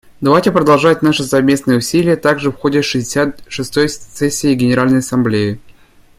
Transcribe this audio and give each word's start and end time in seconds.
Давайте 0.19 0.51
продолжать 0.51 1.03
наши 1.03 1.23
совместные 1.23 1.77
усилия 1.77 2.15
также 2.15 2.49
в 2.49 2.55
ходе 2.57 2.81
шестьдесят 2.81 3.43
шестой 3.47 3.87
сессии 3.87 4.55
Генеральной 4.55 4.97
Ассамблеи. 4.97 5.59